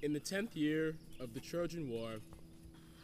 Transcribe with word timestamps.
In 0.00 0.12
the 0.12 0.20
tenth 0.20 0.54
year 0.54 0.94
of 1.18 1.34
the 1.34 1.40
Trojan 1.40 1.90
War, 1.90 2.18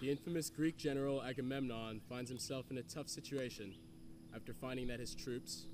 the 0.01 0.13
infamous 0.13 0.49
Greek 0.49 0.77
general 0.77 1.25
Agamemnon 1.25 2.01
finds 2.09 2.31
himself 2.31 2.71
in 2.71 2.79
a 2.79 2.85
tough 2.85 3.09
situation 3.09 3.75
after 4.33 4.55
finding 4.55 4.87
that 4.87 5.01
his 5.01 5.13
troops, 5.13 5.67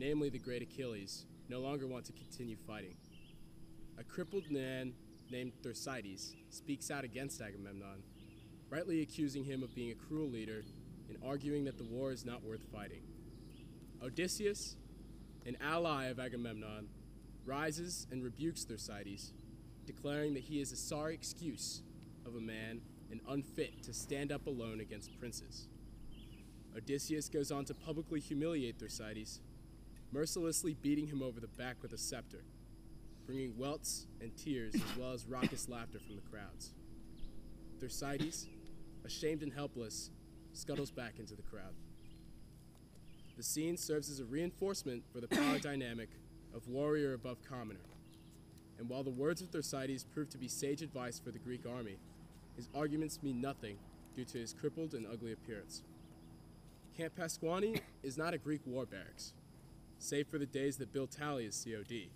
namely 0.00 0.30
the 0.30 0.38
great 0.40 0.62
Achilles, 0.62 1.26
no 1.48 1.60
longer 1.60 1.86
want 1.86 2.04
to 2.06 2.12
continue 2.12 2.56
fighting. 2.66 2.96
A 3.98 4.02
crippled 4.02 4.50
man 4.50 4.94
named 5.30 5.52
Thersites 5.62 6.34
speaks 6.50 6.90
out 6.90 7.04
against 7.04 7.40
Agamemnon, 7.40 8.02
rightly 8.68 9.00
accusing 9.00 9.44
him 9.44 9.62
of 9.62 9.72
being 9.76 9.92
a 9.92 10.06
cruel 10.08 10.28
leader 10.28 10.64
and 11.08 11.16
arguing 11.24 11.64
that 11.66 11.78
the 11.78 11.84
war 11.84 12.10
is 12.10 12.24
not 12.24 12.42
worth 12.42 12.64
fighting. 12.72 13.02
Odysseus, 14.02 14.74
an 15.46 15.56
ally 15.60 16.06
of 16.06 16.18
Agamemnon, 16.18 16.88
rises 17.46 18.08
and 18.10 18.24
rebukes 18.24 18.64
Thersites, 18.64 19.30
declaring 19.86 20.34
that 20.34 20.42
he 20.42 20.60
is 20.60 20.72
a 20.72 20.76
sorry 20.76 21.14
excuse 21.14 21.82
of 22.26 22.36
a 22.36 22.40
man 22.40 22.80
and 23.10 23.20
unfit 23.28 23.82
to 23.82 23.92
stand 23.92 24.32
up 24.32 24.46
alone 24.46 24.80
against 24.80 25.18
princes. 25.18 25.68
Odysseus 26.76 27.28
goes 27.28 27.52
on 27.52 27.64
to 27.66 27.74
publicly 27.74 28.18
humiliate 28.18 28.78
Thersites, 28.78 29.40
mercilessly 30.10 30.74
beating 30.74 31.06
him 31.06 31.22
over 31.22 31.38
the 31.40 31.48
back 31.48 31.76
with 31.82 31.92
a 31.92 31.98
scepter, 31.98 32.44
bringing 33.26 33.56
welts 33.56 34.06
and 34.20 34.36
tears 34.36 34.74
as 34.74 34.96
well 34.98 35.12
as 35.12 35.26
raucous 35.28 35.68
laughter 35.68 35.98
from 35.98 36.16
the 36.16 36.22
crowds. 36.22 36.72
Thersites, 37.80 38.46
ashamed 39.04 39.42
and 39.42 39.52
helpless, 39.52 40.10
scuttles 40.52 40.90
back 40.90 41.18
into 41.18 41.34
the 41.34 41.42
crowd. 41.42 41.74
The 43.36 43.42
scene 43.42 43.76
serves 43.76 44.10
as 44.10 44.20
a 44.20 44.24
reinforcement 44.24 45.04
for 45.12 45.20
the 45.20 45.28
power 45.28 45.58
dynamic 45.58 46.08
of 46.54 46.68
warrior 46.68 47.14
above 47.14 47.38
commoner. 47.42 47.80
And 48.78 48.88
while 48.88 49.02
the 49.02 49.10
words 49.10 49.40
of 49.40 49.50
Thersites 49.50 50.04
prove 50.12 50.30
to 50.30 50.38
be 50.38 50.48
sage 50.48 50.82
advice 50.82 51.18
for 51.18 51.30
the 51.30 51.38
Greek 51.38 51.62
army, 51.66 51.96
his 52.56 52.68
arguments 52.74 53.22
mean 53.22 53.40
nothing 53.40 53.76
due 54.14 54.24
to 54.24 54.38
his 54.38 54.52
crippled 54.52 54.94
and 54.94 55.06
ugly 55.06 55.32
appearance. 55.32 55.82
Camp 56.96 57.14
Pasquaney 57.16 57.80
is 58.02 58.16
not 58.16 58.34
a 58.34 58.38
Greek 58.38 58.60
war 58.66 58.86
barracks, 58.86 59.32
save 59.98 60.28
for 60.28 60.38
the 60.38 60.46
days 60.46 60.76
that 60.76 60.92
Bill 60.92 61.06
Tally 61.06 61.46
is 61.46 61.64
COD. 61.64 62.08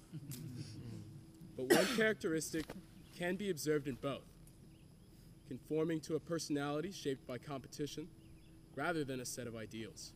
but 1.57 1.73
one 1.73 1.87
characteristic 1.97 2.65
can 3.17 3.37
be 3.37 3.51
observed 3.51 3.89
in 3.89 3.97
both 4.01 4.23
conforming 5.49 5.99
to 5.99 6.15
a 6.15 6.21
personality 6.21 6.93
shaped 6.93 7.27
by 7.27 7.39
competition 7.39 8.07
rather 8.77 9.03
than 9.03 9.19
a 9.19 9.25
set 9.25 9.47
of 9.47 9.57
ideals. 9.57 10.13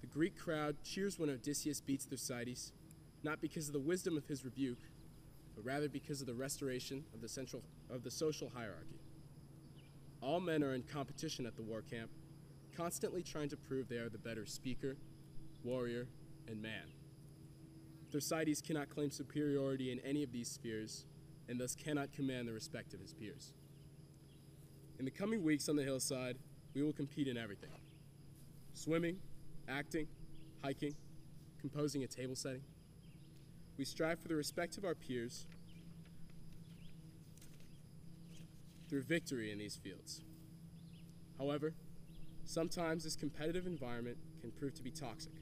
The 0.00 0.08
Greek 0.08 0.36
crowd 0.36 0.76
cheers 0.82 1.18
when 1.18 1.30
Odysseus 1.30 1.80
beats 1.80 2.04
Thersites, 2.04 2.72
not 3.22 3.40
because 3.40 3.68
of 3.68 3.72
the 3.72 3.80
wisdom 3.80 4.16
of 4.16 4.26
his 4.26 4.44
rebuke, 4.44 4.80
but 5.54 5.64
rather 5.64 5.88
because 5.88 6.20
of 6.20 6.26
the 6.26 6.34
restoration 6.34 7.04
of 7.14 7.20
the, 7.20 7.28
central, 7.28 7.62
of 7.90 8.02
the 8.02 8.10
social 8.10 8.50
hierarchy. 8.54 9.00
All 10.20 10.40
men 10.40 10.62
are 10.62 10.74
in 10.74 10.82
competition 10.82 11.46
at 11.46 11.56
the 11.56 11.62
war 11.62 11.82
camp, 11.82 12.10
constantly 12.76 13.22
trying 13.22 13.48
to 13.50 13.56
prove 13.56 13.88
they 13.88 13.96
are 13.96 14.08
the 14.08 14.18
better 14.18 14.46
speaker, 14.46 14.96
warrior, 15.64 16.06
and 16.48 16.62
man. 16.62 16.92
Thersites 18.12 18.62
cannot 18.62 18.90
claim 18.90 19.10
superiority 19.10 19.90
in 19.90 19.98
any 20.00 20.22
of 20.22 20.32
these 20.32 20.48
spheres, 20.48 21.06
and 21.48 21.58
thus 21.58 21.74
cannot 21.74 22.12
command 22.12 22.46
the 22.46 22.52
respect 22.52 22.94
of 22.94 23.00
his 23.00 23.12
peers. 23.12 23.52
In 24.98 25.04
the 25.04 25.10
coming 25.10 25.42
weeks 25.42 25.68
on 25.68 25.76
the 25.76 25.82
hillside, 25.82 26.36
we 26.74 26.82
will 26.82 26.92
compete 26.92 27.28
in 27.28 27.36
everything 27.36 27.70
swimming, 28.74 29.16
acting, 29.68 30.06
hiking, 30.62 30.94
composing 31.60 32.04
a 32.04 32.06
table 32.06 32.34
setting. 32.34 32.62
We 33.78 33.84
strive 33.84 34.20
for 34.20 34.28
the 34.28 34.36
respect 34.36 34.76
of 34.76 34.84
our 34.84 34.94
peers 34.94 35.46
through 38.88 39.02
victory 39.02 39.50
in 39.50 39.58
these 39.58 39.76
fields. 39.76 40.20
However, 41.38 41.72
sometimes 42.44 43.04
this 43.04 43.16
competitive 43.16 43.66
environment 43.66 44.18
can 44.40 44.50
prove 44.50 44.74
to 44.74 44.82
be 44.82 44.90
toxic. 44.90 45.32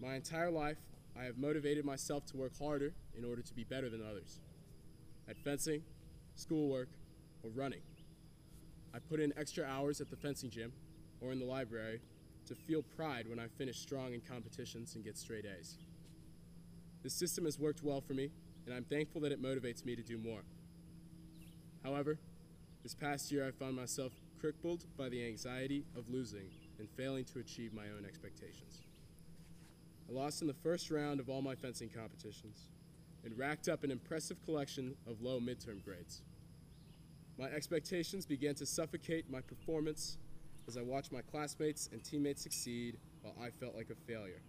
My 0.00 0.14
entire 0.14 0.50
life, 0.50 0.78
I 1.18 1.24
have 1.24 1.36
motivated 1.36 1.84
myself 1.84 2.24
to 2.26 2.36
work 2.36 2.58
harder 2.58 2.94
in 3.16 3.24
order 3.24 3.42
to 3.42 3.54
be 3.54 3.64
better 3.64 3.90
than 3.90 4.02
others. 4.02 4.40
At 5.28 5.36
fencing, 5.36 5.82
schoolwork, 6.36 6.88
or 7.42 7.50
running. 7.50 7.82
I 8.94 8.98
put 9.00 9.20
in 9.20 9.34
extra 9.36 9.64
hours 9.64 10.00
at 10.00 10.08
the 10.08 10.16
fencing 10.16 10.50
gym 10.50 10.72
or 11.20 11.32
in 11.32 11.38
the 11.38 11.44
library 11.44 12.00
to 12.46 12.54
feel 12.54 12.82
pride 12.96 13.28
when 13.28 13.38
I 13.38 13.48
finish 13.48 13.78
strong 13.78 14.14
in 14.14 14.20
competitions 14.20 14.94
and 14.94 15.04
get 15.04 15.18
straight 15.18 15.44
A's. 15.44 15.76
This 17.08 17.14
system 17.14 17.46
has 17.46 17.58
worked 17.58 17.82
well 17.82 18.02
for 18.02 18.12
me, 18.12 18.28
and 18.66 18.74
I'm 18.74 18.84
thankful 18.84 19.22
that 19.22 19.32
it 19.32 19.42
motivates 19.42 19.82
me 19.82 19.96
to 19.96 20.02
do 20.02 20.18
more. 20.18 20.42
However, 21.82 22.18
this 22.82 22.94
past 22.94 23.32
year 23.32 23.48
I 23.48 23.50
found 23.50 23.76
myself 23.76 24.12
crippled 24.38 24.84
by 24.98 25.08
the 25.08 25.26
anxiety 25.26 25.86
of 25.96 26.10
losing 26.10 26.50
and 26.78 26.86
failing 26.98 27.24
to 27.32 27.38
achieve 27.38 27.72
my 27.72 27.84
own 27.96 28.04
expectations. 28.04 28.82
I 30.06 30.12
lost 30.12 30.42
in 30.42 30.48
the 30.48 30.52
first 30.62 30.90
round 30.90 31.18
of 31.18 31.30
all 31.30 31.40
my 31.40 31.54
fencing 31.54 31.88
competitions 31.88 32.68
and 33.24 33.38
racked 33.38 33.70
up 33.70 33.84
an 33.84 33.90
impressive 33.90 34.44
collection 34.44 34.94
of 35.06 35.22
low 35.22 35.40
midterm 35.40 35.82
grades. 35.82 36.20
My 37.38 37.46
expectations 37.46 38.26
began 38.26 38.54
to 38.56 38.66
suffocate 38.66 39.30
my 39.30 39.40
performance 39.40 40.18
as 40.66 40.76
I 40.76 40.82
watched 40.82 41.10
my 41.10 41.22
classmates 41.22 41.88
and 41.90 42.04
teammates 42.04 42.42
succeed 42.42 42.98
while 43.22 43.34
I 43.42 43.48
felt 43.48 43.74
like 43.74 43.88
a 43.88 43.94
failure. 43.94 44.42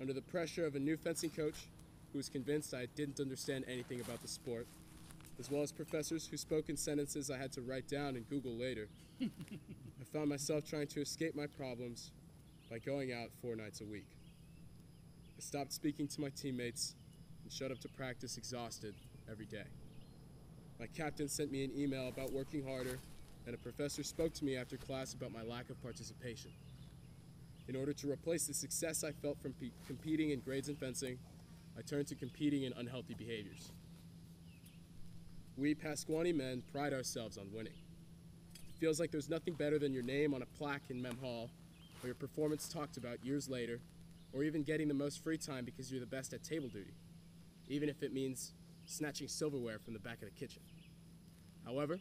Under 0.00 0.12
the 0.12 0.22
pressure 0.22 0.64
of 0.64 0.76
a 0.76 0.78
new 0.78 0.96
fencing 0.96 1.30
coach 1.30 1.66
who 2.12 2.18
was 2.18 2.28
convinced 2.28 2.72
I 2.72 2.86
didn't 2.94 3.20
understand 3.20 3.64
anything 3.66 4.00
about 4.00 4.22
the 4.22 4.28
sport, 4.28 4.66
as 5.38 5.50
well 5.50 5.62
as 5.62 5.72
professors 5.72 6.26
who 6.26 6.36
spoke 6.36 6.68
in 6.68 6.76
sentences 6.76 7.30
I 7.30 7.36
had 7.36 7.52
to 7.52 7.60
write 7.60 7.88
down 7.88 8.16
and 8.16 8.28
Google 8.28 8.52
later, 8.52 8.88
I 9.20 10.04
found 10.12 10.28
myself 10.28 10.64
trying 10.68 10.86
to 10.88 11.00
escape 11.00 11.34
my 11.34 11.46
problems 11.46 12.12
by 12.70 12.78
going 12.78 13.12
out 13.12 13.30
four 13.42 13.56
nights 13.56 13.80
a 13.80 13.84
week. 13.84 14.06
I 15.36 15.40
stopped 15.40 15.72
speaking 15.72 16.06
to 16.08 16.20
my 16.20 16.30
teammates 16.30 16.94
and 17.42 17.52
showed 17.52 17.72
up 17.72 17.80
to 17.80 17.88
practice 17.88 18.36
exhausted 18.36 18.94
every 19.30 19.46
day. 19.46 19.64
My 20.78 20.86
captain 20.86 21.28
sent 21.28 21.50
me 21.50 21.64
an 21.64 21.72
email 21.76 22.08
about 22.08 22.32
working 22.32 22.64
harder, 22.64 22.98
and 23.46 23.54
a 23.54 23.58
professor 23.58 24.02
spoke 24.04 24.32
to 24.34 24.44
me 24.44 24.56
after 24.56 24.76
class 24.76 25.14
about 25.14 25.32
my 25.32 25.42
lack 25.42 25.70
of 25.70 25.82
participation. 25.82 26.52
In 27.68 27.76
order 27.76 27.92
to 27.92 28.10
replace 28.10 28.46
the 28.46 28.54
success 28.54 29.04
I 29.04 29.12
felt 29.12 29.38
from 29.42 29.52
pe- 29.52 29.70
competing 29.86 30.30
in 30.30 30.40
grades 30.40 30.68
and 30.68 30.78
fencing, 30.78 31.18
I 31.76 31.82
turned 31.82 32.06
to 32.08 32.14
competing 32.14 32.62
in 32.62 32.72
unhealthy 32.72 33.14
behaviors. 33.14 33.72
We 35.58 35.74
Pasquaney 35.74 36.34
men 36.34 36.62
pride 36.72 36.94
ourselves 36.94 37.36
on 37.36 37.52
winning. 37.52 37.74
It 38.54 38.80
feels 38.80 38.98
like 38.98 39.10
there's 39.10 39.28
nothing 39.28 39.52
better 39.52 39.78
than 39.78 39.92
your 39.92 40.02
name 40.02 40.32
on 40.32 40.40
a 40.40 40.46
plaque 40.46 40.88
in 40.88 41.02
Mem 41.02 41.18
Hall, 41.18 41.50
or 42.02 42.06
your 42.06 42.14
performance 42.14 42.68
talked 42.68 42.96
about 42.96 43.22
years 43.22 43.50
later, 43.50 43.80
or 44.32 44.44
even 44.44 44.62
getting 44.62 44.88
the 44.88 44.94
most 44.94 45.22
free 45.22 45.36
time 45.36 45.66
because 45.66 45.90
you're 45.90 46.00
the 46.00 46.06
best 46.06 46.32
at 46.32 46.42
table 46.42 46.68
duty, 46.68 46.94
even 47.68 47.90
if 47.90 48.02
it 48.02 48.14
means 48.14 48.52
snatching 48.86 49.28
silverware 49.28 49.78
from 49.78 49.92
the 49.92 50.00
back 50.00 50.22
of 50.22 50.28
the 50.28 50.40
kitchen. 50.40 50.62
However, 51.66 51.98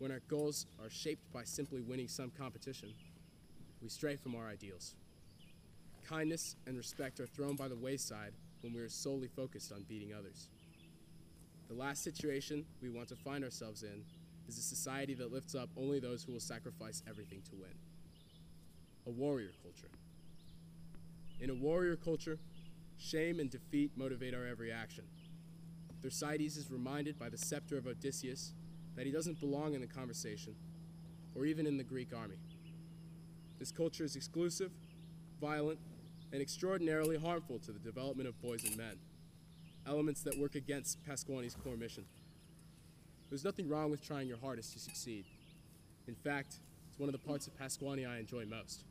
when 0.00 0.10
our 0.10 0.20
goals 0.28 0.66
are 0.82 0.90
shaped 0.90 1.32
by 1.32 1.44
simply 1.44 1.82
winning 1.82 2.08
some 2.08 2.32
competition, 2.36 2.94
we 3.82 3.88
stray 3.88 4.16
from 4.16 4.34
our 4.36 4.48
ideals. 4.48 4.94
Kindness 6.08 6.56
and 6.66 6.76
respect 6.76 7.18
are 7.20 7.26
thrown 7.26 7.56
by 7.56 7.68
the 7.68 7.76
wayside 7.76 8.32
when 8.60 8.72
we 8.72 8.80
are 8.80 8.88
solely 8.88 9.28
focused 9.28 9.72
on 9.72 9.84
beating 9.88 10.14
others. 10.14 10.48
The 11.68 11.74
last 11.74 12.04
situation 12.04 12.64
we 12.80 12.90
want 12.90 13.08
to 13.08 13.16
find 13.16 13.42
ourselves 13.42 13.82
in 13.82 14.04
is 14.46 14.58
a 14.58 14.62
society 14.62 15.14
that 15.14 15.32
lifts 15.32 15.54
up 15.54 15.68
only 15.76 15.98
those 15.98 16.22
who 16.22 16.32
will 16.32 16.40
sacrifice 16.40 17.02
everything 17.08 17.42
to 17.50 17.56
win. 17.56 17.72
A 19.06 19.10
warrior 19.10 19.50
culture. 19.62 19.90
In 21.40 21.50
a 21.50 21.54
warrior 21.54 21.96
culture, 21.96 22.38
shame 22.98 23.40
and 23.40 23.50
defeat 23.50 23.90
motivate 23.96 24.34
our 24.34 24.46
every 24.46 24.70
action. 24.70 25.04
Thersites 26.02 26.56
is 26.56 26.70
reminded 26.70 27.18
by 27.18 27.28
the 27.28 27.38
scepter 27.38 27.78
of 27.78 27.86
Odysseus 27.86 28.52
that 28.96 29.06
he 29.06 29.12
doesn't 29.12 29.40
belong 29.40 29.74
in 29.74 29.80
the 29.80 29.86
conversation 29.86 30.54
or 31.34 31.46
even 31.46 31.66
in 31.66 31.78
the 31.78 31.84
Greek 31.84 32.14
army. 32.14 32.38
This 33.62 33.70
culture 33.70 34.02
is 34.02 34.16
exclusive, 34.16 34.72
violent, 35.40 35.78
and 36.32 36.42
extraordinarily 36.42 37.16
harmful 37.16 37.60
to 37.60 37.70
the 37.70 37.78
development 37.78 38.28
of 38.28 38.42
boys 38.42 38.64
and 38.64 38.76
men, 38.76 38.98
elements 39.86 40.20
that 40.22 40.36
work 40.36 40.56
against 40.56 40.98
Pasquaney's 41.06 41.54
core 41.54 41.76
mission. 41.76 42.04
There's 43.28 43.44
nothing 43.44 43.68
wrong 43.68 43.88
with 43.88 44.04
trying 44.04 44.26
your 44.26 44.38
hardest 44.38 44.72
to 44.72 44.80
succeed. 44.80 45.26
In 46.08 46.16
fact, 46.16 46.56
it's 46.88 46.98
one 46.98 47.08
of 47.08 47.12
the 47.12 47.24
parts 47.24 47.46
of 47.46 47.56
Pasquaney 47.56 48.04
I 48.04 48.18
enjoy 48.18 48.46
most. 48.46 48.82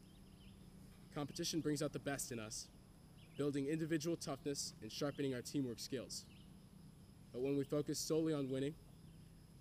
Competition 1.14 1.60
brings 1.60 1.84
out 1.84 1.92
the 1.92 2.00
best 2.00 2.32
in 2.32 2.40
us, 2.40 2.70
building 3.38 3.66
individual 3.66 4.16
toughness 4.16 4.74
and 4.82 4.90
sharpening 4.90 5.34
our 5.34 5.42
teamwork 5.42 5.80
skills. 5.80 6.24
But 7.34 7.42
when 7.42 7.58
we 7.58 7.66
focus 7.66 8.00
solely 8.00 8.34
on 8.34 8.50
winning, 8.50 8.76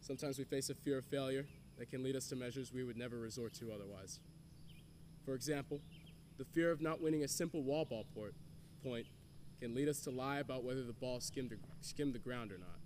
sometimes 0.03 0.39
we 0.39 0.45
face 0.45 0.71
a 0.71 0.75
fear 0.77 0.99
of 0.99 1.05
failure 1.05 1.47
that 1.79 1.91
can 1.91 2.05
lead 2.05 2.15
us 2.15 2.29
to 2.29 2.37
measures 2.37 2.73
we 2.73 2.85
would 2.85 2.97
never 2.97 3.19
resort 3.19 3.53
to 3.55 3.73
otherwise. 3.73 4.21
For 5.25 5.35
example, 5.35 5.81
the 6.39 6.45
fear 6.45 6.71
of 6.71 6.81
not 6.81 7.01
winning 7.01 7.23
a 7.23 7.29
simple 7.29 7.63
wall 7.63 7.85
ball 7.85 8.07
port, 8.15 8.35
point 8.83 9.07
can 9.61 9.75
lead 9.75 9.89
us 9.89 10.01
to 10.01 10.11
lie 10.11 10.39
about 10.39 10.65
whether 10.65 10.83
the 10.83 10.93
ball 10.93 11.21
skimmed, 11.21 11.55
skimmed 11.83 12.15
the 12.15 12.19
ground 12.19 12.51
or 12.51 12.59
not. 12.59 12.79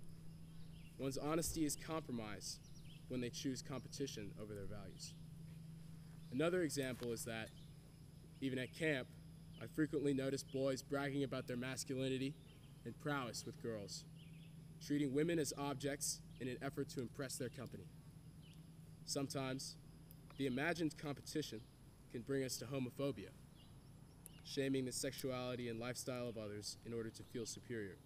one's 0.97 1.17
honesty 1.17 1.65
is 1.65 1.75
compromised 1.75 2.59
when 3.07 3.21
they 3.21 3.29
choose 3.29 3.61
competition 3.61 4.31
over 4.41 4.53
their 4.53 4.65
values. 4.65 5.13
Another 6.31 6.63
example 6.63 7.13
is 7.13 7.23
that, 7.25 7.49
even 8.41 8.59
at 8.59 8.77
camp, 8.77 9.07
I 9.61 9.67
frequently 9.67 10.13
notice 10.13 10.43
boys 10.43 10.81
bragging 10.81 11.23
about 11.23 11.47
their 11.47 11.55
masculinity 11.55 12.33
and 12.83 12.99
prowess 12.99 13.45
with 13.45 13.61
girls, 13.61 14.03
treating 14.85 15.13
women 15.13 15.39
as 15.39 15.53
objects 15.57 16.19
in 16.41 16.49
an 16.49 16.57
effort 16.61 16.89
to 16.89 17.01
impress 17.01 17.37
their 17.37 17.49
company. 17.49 17.85
Sometimes, 19.05 19.77
the 20.37 20.47
imagined 20.47 20.97
competition 20.97 21.61
can 22.15 22.21
bring 22.21 22.45
us 22.45 22.55
to 22.55 22.63
homophobia, 22.63 23.27
shaming 24.45 24.85
the 24.85 24.91
sexuality 24.93 25.67
and 25.67 25.81
lifestyle 25.81 26.29
of 26.29 26.37
others 26.37 26.77
in 26.85 26.93
order 26.93 27.09
to 27.09 27.23
feel 27.23 27.45
superior. 27.45 27.97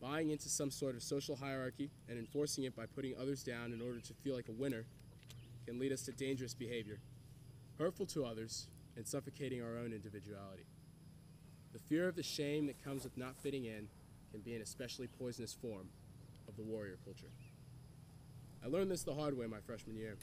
Buying 0.00 0.30
into 0.30 0.48
some 0.48 0.70
sort 0.70 0.94
of 0.94 1.02
social 1.02 1.36
hierarchy 1.36 1.90
and 2.08 2.18
enforcing 2.18 2.64
it 2.64 2.74
by 2.74 2.86
putting 2.86 3.14
others 3.20 3.42
down 3.42 3.74
in 3.74 3.82
order 3.82 4.00
to 4.00 4.14
feel 4.24 4.34
like 4.34 4.48
a 4.48 4.52
winner 4.52 4.86
can 5.66 5.78
lead 5.78 5.92
us 5.92 6.00
to 6.06 6.12
dangerous 6.12 6.54
behavior, 6.54 7.00
hurtful 7.78 8.06
to 8.06 8.24
others, 8.24 8.66
and 8.96 9.06
suffocating 9.06 9.60
our 9.62 9.76
own 9.76 9.92
individuality. 9.92 10.64
The 11.74 11.80
fear 11.80 12.08
of 12.08 12.16
the 12.16 12.22
shame 12.22 12.66
that 12.68 12.82
comes 12.82 13.04
with 13.04 13.18
not 13.18 13.36
fitting 13.42 13.66
in 13.66 13.88
can 14.32 14.40
be 14.40 14.54
an 14.54 14.62
especially 14.62 15.08
poisonous 15.18 15.52
form 15.52 15.90
of 16.48 16.56
the 16.56 16.62
warrior 16.62 16.96
culture. 17.04 17.28
I 18.64 18.68
learned 18.68 18.90
this 18.90 19.02
the 19.02 19.14
hard 19.14 19.36
way 19.36 19.46
my 19.46 19.60
freshman 19.66 19.98
year. 19.98 20.16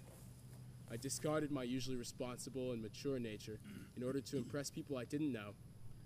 I 0.92 0.98
discarded 0.98 1.52
my 1.52 1.64
usually 1.64 1.98
responsible 1.98 2.72
and 2.72 2.82
mature 2.82 3.20
nature 3.20 3.60
in 3.96 4.04
order 4.04 4.22
to 4.22 4.38
impress 4.38 4.70
people 4.70 4.98
I 4.98 5.06
didn't 5.06 5.34
know, 5.34 5.52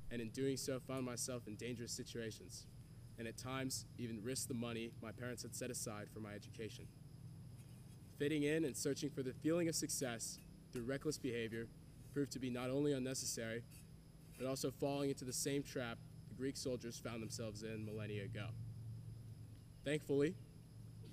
and 0.10 0.22
in 0.22 0.30
doing 0.30 0.57
so, 0.57 0.80
found 0.80 1.06
myself 1.06 1.48
in 1.48 1.56
dangerous 1.56 1.92
situations, 1.92 2.66
and 3.19 3.28
at 3.28 3.38
times 3.38 3.86
even 3.98 4.24
risked 4.24 4.48
the 4.48 4.54
money 4.54 4.92
my 5.01 5.12
parents 5.12 5.44
had 5.44 5.56
set 5.56 5.69
aside 5.69 6.07
for 6.12 6.19
my 6.19 6.33
education. 6.33 6.88
Fitting 8.18 8.44
in 8.44 8.66
and 8.66 8.75
searching 8.75 9.10
for 9.10 9.24
the 9.24 9.33
feeling 9.33 9.68
of 9.68 9.75
success 9.75 10.39
through 10.74 10.83
reckless 10.83 11.18
behavior 11.18 11.68
proved 12.13 12.31
to 12.31 12.39
be 12.39 12.50
not 12.50 12.69
only 12.69 12.94
unnecessary, 12.94 13.63
but 14.38 14.48
also 14.48 14.72
falling 14.72 15.10
into 15.10 15.25
the 15.25 15.33
same 15.33 15.62
trap 15.63 15.98
the 16.28 16.36
Greek 16.36 16.57
soldiers 16.57 16.98
found 16.98 17.22
themselves 17.22 17.63
in 17.63 17.86
millennia 17.86 18.24
ago. 18.24 18.48
Thankfully, 19.86 20.36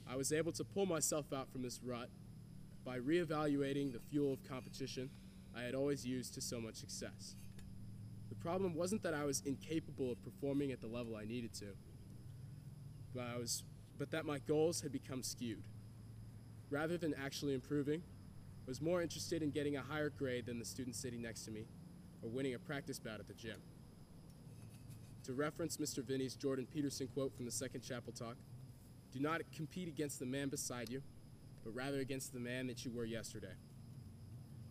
I 0.08 0.16
was 0.16 0.32
able 0.32 0.52
to 0.52 0.64
pull 0.64 0.86
myself 0.86 1.32
out 1.32 1.50
from 1.52 1.62
this 1.62 1.80
rut 1.82 2.08
by 2.88 2.98
reevaluating 2.98 3.92
the 3.92 3.98
fuel 3.98 4.32
of 4.32 4.42
competition 4.48 5.10
I 5.54 5.60
had 5.60 5.74
always 5.74 6.06
used 6.06 6.32
to 6.34 6.40
so 6.40 6.58
much 6.58 6.76
success. 6.76 7.36
The 8.30 8.34
problem 8.34 8.74
wasn't 8.74 9.02
that 9.02 9.12
I 9.12 9.26
was 9.26 9.42
incapable 9.44 10.10
of 10.10 10.22
performing 10.22 10.72
at 10.72 10.80
the 10.80 10.86
level 10.86 11.14
I 11.14 11.26
needed 11.26 11.52
to, 11.56 11.66
but, 13.14 13.26
I 13.34 13.36
was, 13.36 13.62
but 13.98 14.10
that 14.12 14.24
my 14.24 14.38
goals 14.38 14.80
had 14.80 14.90
become 14.90 15.22
skewed. 15.22 15.64
Rather 16.70 16.96
than 16.96 17.12
actually 17.12 17.52
improving, 17.52 18.00
I 18.66 18.70
was 18.70 18.80
more 18.80 19.02
interested 19.02 19.42
in 19.42 19.50
getting 19.50 19.76
a 19.76 19.82
higher 19.82 20.08
grade 20.08 20.46
than 20.46 20.58
the 20.58 20.64
student 20.64 20.96
sitting 20.96 21.20
next 21.20 21.42
to 21.42 21.50
me 21.50 21.66
or 22.22 22.30
winning 22.30 22.54
a 22.54 22.58
practice 22.58 22.98
bout 22.98 23.20
at 23.20 23.28
the 23.28 23.34
gym. 23.34 23.60
To 25.24 25.34
reference 25.34 25.76
Mr. 25.76 26.02
Vinny's 26.02 26.36
Jordan 26.36 26.66
Peterson 26.72 27.06
quote 27.08 27.36
from 27.36 27.44
the 27.44 27.50
second 27.50 27.82
chapel 27.82 28.14
talk, 28.14 28.36
do 29.12 29.20
not 29.20 29.42
compete 29.54 29.88
against 29.88 30.20
the 30.20 30.26
man 30.26 30.48
beside 30.48 30.88
you, 30.88 31.02
but 31.68 31.74
rather 31.74 32.00
against 32.00 32.32
the 32.32 32.40
man 32.40 32.66
that 32.66 32.86
you 32.86 32.90
were 32.90 33.04
yesterday. 33.04 33.52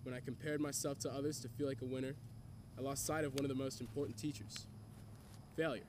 When 0.01 0.15
I 0.15 0.19
compared 0.19 0.59
myself 0.59 0.97
to 0.99 1.13
others 1.13 1.39
to 1.41 1.47
feel 1.47 1.67
like 1.67 1.83
a 1.83 1.85
winner, 1.85 2.15
I 2.75 2.81
lost 2.81 3.05
sight 3.05 3.23
of 3.23 3.35
one 3.35 3.45
of 3.45 3.49
the 3.49 3.55
most 3.55 3.81
important 3.81 4.17
teachers 4.17 4.65
failure. 5.55 5.85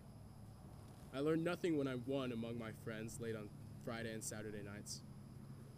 I 1.15 1.21
learned 1.21 1.45
nothing 1.45 1.79
when 1.79 1.89
I 1.89 1.95
won 2.07 2.33
among 2.33 2.59
my 2.59 2.73
friends 2.85 3.21
late 3.21 3.37
on 3.37 3.49
Friday 3.85 4.13
and 4.13 4.23
Saturday 4.23 4.63
nights. 4.63 5.01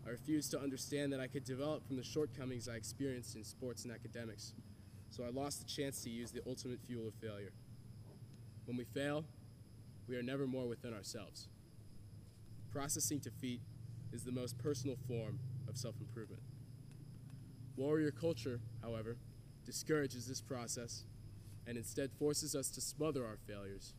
I 0.05 0.11
refused 0.11 0.51
to 0.53 0.61
understand 0.61 1.13
that 1.13 1.21
I 1.21 1.29
could 1.29 1.45
develop 1.45 1.87
from 1.87 1.97
the 1.97 2.05
shortcomings 2.05 2.69
I 2.69 2.75
experienced 2.75 3.37
in 3.37 3.45
sports 3.45 3.85
and 3.85 3.93
academics, 3.93 4.55
so 5.11 5.23
I 5.23 5.29
lost 5.29 5.61
the 5.61 5.67
chance 5.67 6.03
to 6.03 6.11
use 6.11 6.33
the 6.33 6.43
ultimate 6.45 6.81
fuel 6.87 7.07
of 7.07 7.15
failure. 7.15 7.53
When 8.65 8.77
we 8.77 8.85
fail, 8.85 9.25
we 10.09 10.17
are 10.17 10.23
never 10.23 10.47
more 10.49 10.67
within 10.67 10.93
ourselves. 10.93 11.47
Processing 12.73 13.19
defeat 13.19 13.61
is 14.13 14.25
the 14.25 14.33
most 14.33 14.59
personal 14.59 14.97
form 15.07 15.39
of 15.69 15.77
self 15.77 15.95
improvement. 16.01 16.43
Warrior 17.77 18.11
culture, 18.11 18.61
however, 18.83 19.17
discourages 19.65 20.27
this 20.27 20.41
process 20.41 21.05
and 21.67 21.77
instead 21.77 22.11
forces 22.19 22.55
us 22.55 22.69
to 22.71 22.81
smother 22.81 23.25
our 23.25 23.37
failures, 23.47 23.95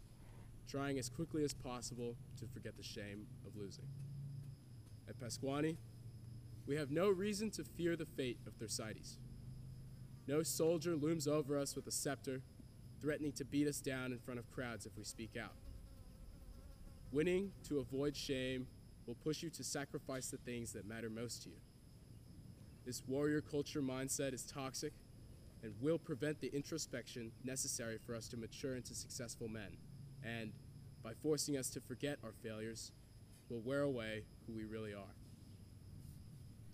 trying 0.68 1.00
as 1.00 1.10
quickly 1.10 1.44
as 1.44 1.54
possible 1.54 2.16
to 2.40 2.46
forget 2.48 2.76
the 2.78 2.84
shame 2.84 3.28
of 3.46 3.56
losing. 3.56 3.86
At 5.08 5.20
Pasquaney, 5.20 5.78
we 6.68 6.76
have 6.76 6.92
no 6.92 7.10
reason 7.10 7.50
to 7.52 7.64
fear 7.64 7.96
the 7.96 8.06
fate 8.06 8.38
of 8.46 8.58
Thersites. 8.60 9.18
No 10.28 10.44
soldier 10.44 10.96
looms 10.96 11.28
over 11.28 11.58
us 11.58 11.76
with 11.76 11.88
a 11.88 11.92
scepter, 11.92 12.42
threatening 13.02 13.32
to 13.34 13.46
beat 13.46 13.68
us 13.68 13.82
down 13.82 14.12
in 14.12 14.20
front 14.20 14.40
of 14.40 14.52
crowds 14.52 14.86
if 14.86 14.96
we 14.98 15.04
speak 15.04 15.32
out. 15.42 15.56
Winning 17.12 17.52
to 17.68 17.80
avoid 17.80 18.16
shame 18.16 18.68
will 19.12 19.18
push 19.26 19.44
you 19.44 19.50
to 19.50 19.62
sacrifice 19.62 20.28
the 20.28 20.38
things 20.38 20.72
that 20.72 20.88
matter 20.88 21.10
most 21.10 21.44
to 21.44 21.50
you. 21.50 21.58
This 22.86 23.04
warrior 23.06 23.42
culture 23.42 23.82
mindset 23.82 24.34
is 24.34 24.44
toxic 24.44 24.94
and 25.64 25.74
will 25.82 26.00
prevent 26.00 26.40
the 26.40 26.48
introspection 26.54 27.30
necessary 27.44 27.98
for 28.06 28.16
us 28.16 28.30
to 28.30 28.38
mature 28.38 28.78
into 28.78 28.96
successful 28.96 29.50
men, 29.50 29.76
and 30.24 30.54
by 31.04 31.12
forcing 31.22 31.58
us 31.58 31.70
to 31.72 31.82
forget 31.82 32.20
our 32.24 32.32
failures, 32.42 32.94
will 33.50 33.60
wear 33.60 33.82
away 33.82 34.24
who 34.48 34.54
we 34.54 34.64
really 34.64 34.94
are. 34.94 35.16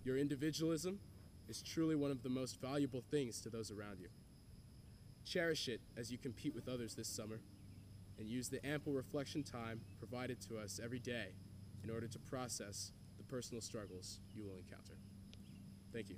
Your 0.04 0.16
individualism 0.16 1.00
is 1.48 1.60
truly 1.60 1.96
one 1.96 2.12
of 2.12 2.22
the 2.22 2.28
most 2.28 2.60
valuable 2.60 3.02
things 3.10 3.40
to 3.40 3.50
those 3.50 3.72
around 3.72 3.98
you. 3.98 4.10
Cherish 5.24 5.66
it 5.66 5.80
as 5.96 6.12
you 6.12 6.18
compete 6.18 6.54
with 6.54 6.68
others 6.68 6.94
this 6.94 7.08
summer, 7.08 7.40
and 8.16 8.28
use 8.28 8.48
the 8.48 8.64
ample 8.64 8.92
reflection 8.92 9.42
time 9.42 9.80
provided 9.98 10.40
to 10.42 10.56
us 10.56 10.78
every 10.80 11.00
day 11.00 11.32
in 11.88 11.94
order 11.94 12.06
to 12.06 12.18
process 12.18 12.92
the 13.16 13.24
personal 13.24 13.60
struggles 13.60 14.20
you 14.34 14.44
will 14.44 14.58
encounter. 14.58 14.98
Thank 15.92 16.10
you. 16.10 16.16